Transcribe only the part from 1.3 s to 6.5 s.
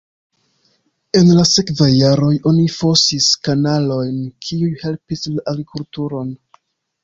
la sekvaj jaroj oni fosis kanalojn, kiuj helpis la agrikulturon.